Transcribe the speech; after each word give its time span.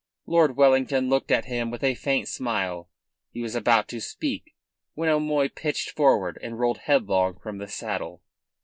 Lord 0.25 0.55
Wellington 0.57 1.09
looked 1.09 1.29
at 1.29 1.45
him 1.45 1.69
with 1.69 1.83
a 1.83 1.93
faint 1.93 2.27
smile. 2.27 2.89
He 3.29 3.43
was 3.43 3.53
about 3.53 3.87
to 3.89 3.99
speak 4.01 4.55
when 4.95 5.09
O'Moy 5.09 5.47
pitched 5.47 5.91
forward 5.91 6.39
and 6.41 6.57
rolled 6.57 6.79
headlong 6.79 7.37
from 7.37 7.59
the 7.59 7.67
saddle. 7.67 8.23